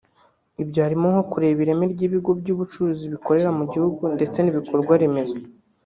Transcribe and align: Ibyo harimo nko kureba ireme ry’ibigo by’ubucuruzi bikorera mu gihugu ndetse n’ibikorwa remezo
Ibyo 0.61 0.79
harimo 0.85 1.05
nko 1.13 1.23
kureba 1.31 1.59
ireme 1.63 1.85
ry’ibigo 1.93 2.31
by’ubucuruzi 2.39 3.03
bikorera 3.13 3.49
mu 3.57 3.65
gihugu 3.73 4.01
ndetse 4.15 4.37
n’ibikorwa 4.41 4.93
remezo 5.01 5.37